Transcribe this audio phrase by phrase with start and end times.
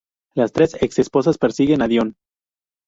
[0.33, 2.15] Las tres ex-esposas persiguen a Dion.